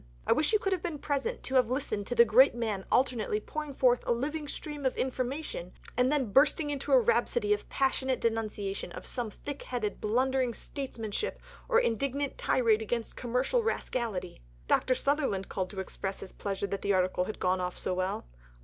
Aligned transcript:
I 0.25 0.31
wish 0.33 0.51
you 0.51 0.57
could 0.57 0.73
have 0.73 0.81
been 0.81 0.97
present 0.97 1.43
to 1.43 1.53
have 1.53 1.69
listened 1.69 2.07
to 2.07 2.15
the 2.15 2.25
great 2.25 2.55
man 2.55 2.85
alternately 2.91 3.39
pouring 3.39 3.75
forth 3.75 4.03
a 4.07 4.11
living 4.11 4.47
stream 4.47 4.83
of 4.83 4.97
information, 4.97 5.73
and 5.95 6.11
then 6.11 6.31
bursting 6.31 6.71
into 6.71 6.91
a 6.91 6.99
rhapsody 6.99 7.53
of 7.53 7.69
passionate 7.69 8.19
denunciation 8.19 8.91
of 8.93 9.05
some 9.05 9.29
thick 9.29 9.61
headed 9.61 10.01
blundering 10.01 10.55
statesmanship 10.55 11.39
or 11.69 11.79
indignant 11.79 12.39
tirade 12.39 12.81
against 12.81 13.15
commercial 13.15 13.61
rascality." 13.61 14.41
Dr. 14.67 14.95
Sutherland 14.95 15.49
called 15.49 15.69
to 15.69 15.79
express 15.79 16.21
his 16.21 16.31
pleasure 16.31 16.65
that 16.65 16.81
the 16.81 16.93
article 16.93 17.25
had 17.25 17.39
gone 17.39 17.61
off 17.61 17.77
so 17.77 17.93
well. 17.93 18.25